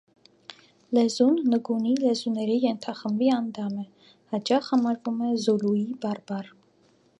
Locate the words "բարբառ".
6.07-6.53